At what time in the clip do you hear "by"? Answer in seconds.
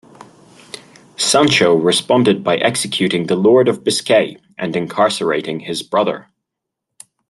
2.43-2.57